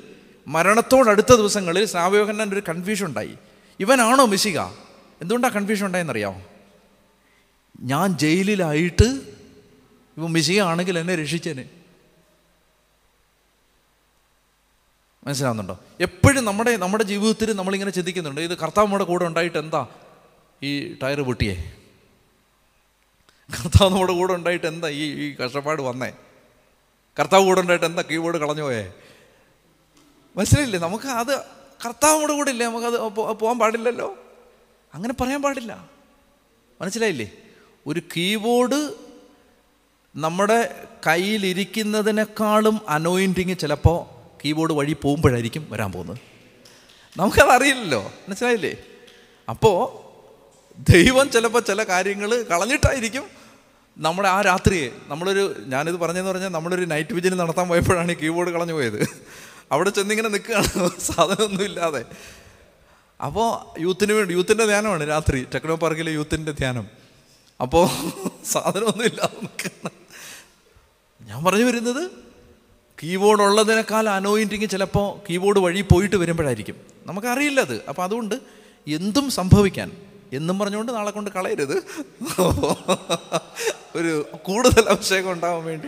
മരണത്തോടടുത്ത 0.48 1.34
ദിവസങ്ങളിൽ 1.34 1.86
സ്നാപയോഗന്നാൻ 1.86 2.54
ഒരു 2.54 2.64
കൺഫ്യൂഷൻ 2.70 3.06
ഉണ്ടായി. 3.06 3.38
ഇവനാണോ 3.80 4.26
മെസ്സിക 4.26 4.60
എന്തുകൊണ്ടാണ് 5.22 5.54
കൺഫ്യൂഷൻ 5.54 5.86
ഉണ്ടായെന്നറിയാമോ 5.86 6.42
ഞാൻ 7.82 8.18
ജയിലിലായിട്ട് 8.18 9.08
ഇവൻ 10.18 10.28
മെസ്സിക 10.28 10.62
ആണെങ്കിൽ 10.62 11.00
എന്നെ 11.00 11.16
രക്ഷിച്ചേനെ. 11.16 11.70
മനസ്സിലാവുന്നുണ്ടോ? 15.28 15.80
എപ്പോഴും 16.02 16.46
നമ്മുടെ 16.46 16.78
നമ്മുടെ 16.78 17.04
ജീവിതത്തിൽ 17.04 17.54
നമ്മളിങ്ങനെ 17.54 17.92
ചിന്തിക്കുന്നുണ്ട്. 17.92 18.42
ഇത് 18.42 18.58
കർത്താവ് 18.58 18.86
നമ്മുടെ 18.86 19.04
കൂടെ 19.04 19.26
ഉണ്ടായിട്ട് 19.26 19.58
എന്താ 19.58 19.88
ഈ 20.64 20.94
ടയർ 20.94 21.22
പൊട്ടിയേ? 21.22 21.74
കർത്താവ് 23.50 23.92
നമ്മുടെ 23.92 24.14
കൂടെ 24.14 24.34
ഉണ്ടായിട്ട് 24.34 24.66
എന്താ 24.66 24.88
ഈ 24.88 25.14
ഈ 25.24 25.36
കഷ്ടപ്പാട് 25.36 25.82
വന്നേ? 25.82 26.12
കർത്താവ് 27.20 27.46
കൂടെ 27.46 27.62
ഉണ്ടായിട്ട് 27.62 27.86
എന്താ 27.86 28.02
കീബോർഡ് 28.02 28.38
കളഞ്ഞു 28.38 28.64
പോയേ? 28.64 28.94
മനസ്സിലായില്ലേ? 30.38 30.80
നമുക്ക് 30.80 31.06
അത് 31.06 31.40
കർത്താവ് 31.86 32.22
കൂടെ 32.22 32.34
കൂടെ 32.34 32.52
ഇല്ലേ? 32.52 32.66
നമുക്കത് 32.66 33.00
പോകാൻ 33.34 33.60
പാടില്ലല്ലോ? 33.60 34.18
അങ്ങനെ 34.94 35.14
പറയാൻ 35.22 35.42
പാടില്ല. 35.42 35.90
മനസ്സിലായില്ലേ? 36.82 37.32
ഒരു 37.88 38.02
കീബോർഡ് 38.18 38.94
നമ്മുടെ 40.16 40.88
കയ്യിലിരിക്കുന്നതിനേക്കാളും 41.08 42.82
അനോയിന്റിങ് 42.90 43.56
ചിലപ്പോൾ 43.58 44.06
കീബോർഡ് 44.46 44.74
വഴി 44.74 44.98
പോകുമ്പോഴായിരിക്കും 45.02 45.68
വരാൻ 45.70 45.92
പോകുന്നത്. 45.92 46.18
നമുക്കതറിയില്ലല്ലോ. 47.20 48.02
മനസ്സിലായില്ലേ? 48.02 48.76
അപ്പോൾ 49.50 50.04
ദൈവം 50.92 51.32
ചിലപ്പോൾ 51.32 51.62
ചില 51.62 51.84
കാര്യങ്ങൾ 51.84 52.44
കളഞ്ഞിട്ടായിരിക്കും 52.44 53.43
നമ്മുടെ 53.98 54.30
ആ 54.30 54.42
രാത്രിയെ 54.42 54.92
നമ്മളൊരു 55.08 55.56
ഞാനിത് 55.66 55.96
പറഞ്ഞതെന്ന് 55.96 56.32
പറഞ്ഞാൽ 56.32 56.50
നമ്മളൊരു 56.50 56.86
നൈറ്റ് 56.86 57.14
വിജിൽ 57.14 57.36
നടത്താൻ 57.36 57.68
പോയപ്പോഴാണ് 57.68 58.12
ഈ 58.12 58.16
കീബോർഡ് 58.16 58.50
കളഞ്ഞു 58.50 58.74
പോയത്. 58.74 59.08
അവിടെ 59.72 59.90
ചെന്നിങ്ങനെ 59.90 60.30
നിൽക്കുകയാണ്. 60.30 60.90
സാധനമൊന്നും 61.00 61.66
ഇല്ലാതെ. 61.66 62.06
അപ്പോൾ 63.26 63.82
യൂത്തിന് 63.82 64.14
വേണ്ടി 64.14 64.34
യൂത്തിന്റെ 64.34 64.66
ധ്യാനമാണ് 64.66 65.08
രാത്രി. 65.08 65.48
ടെക്നോ 65.56 65.76
പാർക്കിലെ 65.76 66.12
യൂത്തിന്റെ 66.12 66.52
ധ്യാനം. 66.52 66.88
അപ്പോൾ 67.62 67.88
സാധനമൊന്നും 68.46 69.06
ഇല്ലാതെ 69.06 69.36
നിൽക്കുകയാണ്. 69.36 69.90
ഞാൻ 71.30 71.44
പറഞ്ഞു 71.44 71.66
വരുന്നത് 71.66 72.12
കീബോർഡ് 73.04 73.42
ഉള്ളതിനേക്കാൾ 73.42 74.10
അനോയിന്റിങ് 74.10 74.70
ചിലപ്പോൾ 74.70 75.20
കീബോർഡ് 75.30 75.60
വഴി 75.60 75.82
പോയിട്ട് 75.82 76.16
വരുമ്പോഴായിരിക്കും. 76.16 76.76
നമുക്കറിയില്ല 77.06 77.60
അത്. 77.60 77.82
അപ്പോൾ 77.90 78.04
അതുകൊണ്ട് 78.04 78.36
എന്തും 78.88 79.32
സംഭവിക്കാൻ 79.32 79.92
എന്നും 80.36 80.60
പറഞ്ഞുകൊണ്ട് 80.60 80.92
നാളെ 80.92 81.12
കൊണ്ട് 81.12 81.32
കളയരുത്. 81.32 81.84
ഒരു 83.96 84.26
കൂടുതൽ 84.44 84.90
അഭിഷേകം 84.90 85.32
ഉണ്ടാവാൻ 85.32 85.66
വേണ്ടി 85.66 85.88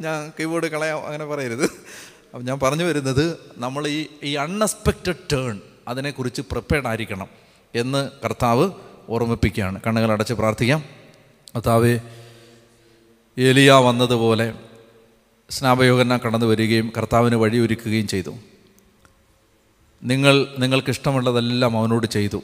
ഞാൻ 0.00 0.32
കീബോർഡ് 0.40 0.66
കളയാം 0.66 1.06
അങ്ങനെ 1.06 1.24
പറയരുത്. 1.24 1.64
അപ്പം 1.64 2.44
ഞാൻ 2.44 2.58
പറഞ്ഞു 2.60 2.84
വരുന്നത് 2.84 3.38
നമ്മൾ 3.56 3.88
ഈ 3.88 4.06
ഈ 4.22 4.34
അൺഎക്സ്പെക്റ്റഡ് 4.34 5.16
ടേൺ 5.32 5.60
അതിനെക്കുറിച്ച് 5.88 6.42
പ്രിപ്പയർഡ് 6.42 6.86
ആയിരിക്കണം 6.86 7.28
എന്ന് 7.74 8.10
കർത്താവ് 8.24 8.70
ഓർമ്മിപ്പിക്കുകയാണ്. 9.08 9.80
കണ്ണുകൾ 9.86 10.12
അടച്ച് 10.12 10.34
പ്രാർത്ഥിക്കാം. 10.34 10.84
കർത്താവ് 11.54 11.98
ഏലിയ 13.38 13.72
വന്നതുപോലെ 13.72 14.54
സ്നാപയോഗന 15.50 16.16
കടന്നു 16.16 16.46
വരികയും 16.46 16.92
കർത്താവിന് 16.96 17.36
വഴിയൊരുക്കുകയും 17.36 18.08
ചെയ്തു. 18.08 18.34
നിങ്ങൾ 20.02 20.46
നിങ്ങൾക്കിഷ്ടമുള്ളതെല്ലാം 20.58 21.78
അവനോട് 21.78 22.06
ചെയ്തു. 22.06 22.42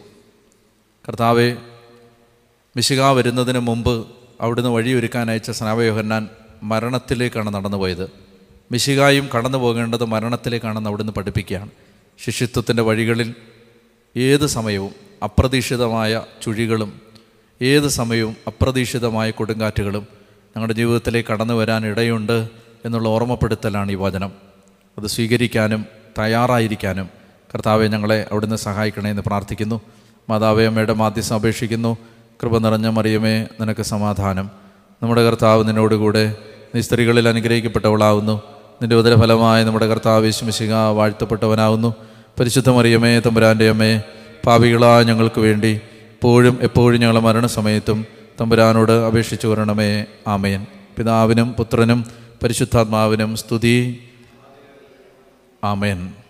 കർത്താവെ 1.09 1.57
മിശിക 2.77 3.01
വരുന്നതിന് 3.01 3.59
മുമ്പ് 3.59 4.07
അവിടുന്ന് 4.41 4.71
വഴിയൊരുക്കാൻ 4.71 5.31
അയച്ച 5.31 5.51
സ്നാപയോഹന്നാൻ 5.51 6.29
മരണത്തിലേക്കാണ് 6.63 7.55
നടന്നുപോയത്. 7.55 8.11
മിശികായും 8.73 9.29
കടന്നു 9.37 9.59
പോകേണ്ടത് 9.59 10.05
മരണത്തിലേക്കാണെന്ന് 10.05 10.91
അവിടുന്ന് 10.91 11.13
പഠിപ്പിക്കുകയാണ്. 11.13 11.71
ശിഷ്യത്വത്തിന്റെ 12.25 12.83
വഴികളിൽ 12.83 13.35
ഏത് 14.17 14.47
സമയവും 14.47 14.93
അപ്രതീക്ഷിതമായ 15.25 16.23
ചുഴികളും 16.43 17.01
ഏത് 17.63 17.89
സമയവും 17.89 18.37
അപ്രതീക്ഷിതമായ 18.47 19.31
കൊടുങ്കാറ്റുകളും 19.31 20.07
ഞങ്ങളുടെ 20.47 20.73
ജീവിതത്തിലേക്ക് 20.73 21.29
കടന്നു 21.29 21.55
വരാൻ 21.55 21.87
ഇടയുണ്ട് 21.87 22.49
എന്നുള്ള 22.85 23.09
ഓർമ്മപ്പെടുത്തലാണ് 23.09 23.93
ഈ 23.93 23.95
വചനം. 23.95 24.33
അത് 24.99 25.07
സ്വീകരിക്കാനും 25.07 25.87
തയ്യാറായിരിക്കാനും 26.19 27.11
കർത്താവെ 27.55 27.87
ഞങ്ങളെ 27.87 28.27
അവിടുന്ന് 28.33 28.57
സഹായിക്കണേ 28.57 29.11
എന്ന് 29.11 29.23
പ്രാർത്ഥിക്കുന്നു. 29.23 29.81
മാതാവേ 30.31 30.67
അമ്മയുടെ 30.67 30.93
മാധ്യസ്ഥം 30.93 31.37
അപേക്ഷിക്കുന്നു. 31.37 31.97
കൃപ 32.43 32.59
നിറഞ്ഞ 32.59 32.89
മറിയമേ 32.89 33.47
നിനക്ക് 33.61 33.83
സമാധാനം. 33.83 34.51
നമ്മുടെ 35.03 35.23
കർത്താവ് 35.23 35.69
നിന്നോടുകൂടെ 35.69 36.35
നീ 36.75 36.81
സ്ത്രീകളിൽ 36.81 37.29
അനുഗ്രഹിക്കപ്പെട്ടവളാവുന്നു. 37.29 38.43
നിന്റെ 38.83 38.97
ഉദരഫലമായ 38.97 39.65
നമ്മുടെ 39.65 39.87
കർത്താവ് 39.87 40.25
വിശ്വസിക 40.25 40.75
വാഴ്ത്തപ്പെട്ടവനാവുന്നു. 40.75 41.95
പരിശുദ്ധ 42.41 42.71
മറിയമേ 42.71 43.21
തമ്പുരാന്റെ 43.21 43.69
അമ്മയെ 43.69 44.01
പാപികളായ 44.47 45.03
ഞങ്ങൾക്ക് 45.03 45.41
വേണ്ടി 45.41 45.81
എപ്പോഴും 46.13 46.59
എപ്പോഴും 46.63 47.01
ഞങ്ങളെ 47.01 47.21
മരണസമയത്തും 47.21 48.05
തമ്പുരാനോട് 48.41 48.93
അപേക്ഷിച്ചു 48.93 49.47
വരണമേ. 49.49 50.05
ആമയൻ 50.29 50.67
പിതാവിനും 50.97 51.53
പുത്രനും 51.53 52.05
പരിശുദ്ധാത്മാവിനും 52.43 53.37
സ്തുതി. 53.37 54.03
ആമേൻ. 55.65 56.24